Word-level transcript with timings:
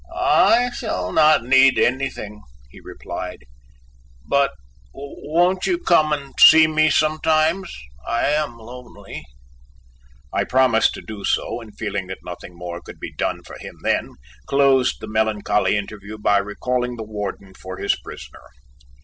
"I 0.15 0.71
shall 0.71 1.11
not 1.13 1.43
need 1.43 1.77
anything," 1.77 2.41
he 2.71 2.79
replied, 2.79 3.45
"but 4.25 4.49
won't 4.95 5.67
you 5.67 5.77
come 5.77 6.11
and 6.11 6.33
see 6.39 6.65
me 6.65 6.89
sometimes? 6.89 7.71
I 8.07 8.25
am 8.29 8.57
lonely." 8.57 9.23
I 10.33 10.45
promised 10.45 10.95
to 10.95 11.01
do 11.03 11.23
so, 11.23 11.61
and 11.61 11.77
feeling 11.77 12.07
that 12.07 12.25
nothing 12.25 12.57
more 12.57 12.81
could 12.81 12.99
be 12.99 13.13
done 13.13 13.43
for 13.45 13.59
him 13.59 13.75
then, 13.83 14.15
closed 14.47 15.01
the 15.01 15.07
melancholy 15.07 15.77
interview 15.77 16.17
by 16.17 16.39
recalling 16.39 16.95
the 16.95 17.03
warden 17.03 17.53
for 17.53 17.77
his 17.77 17.95
prisoner. 17.95 18.47